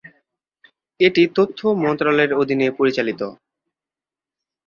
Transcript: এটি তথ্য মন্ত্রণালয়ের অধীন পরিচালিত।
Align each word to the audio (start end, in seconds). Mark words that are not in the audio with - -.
এটি 0.99 1.23
তথ্য 1.37 1.59
মন্ত্রণালয়ের 1.83 2.31
অধীন 2.33 2.59
পরিচালিত। 2.71 3.21